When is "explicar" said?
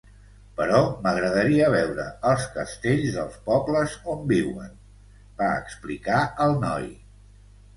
5.63-6.25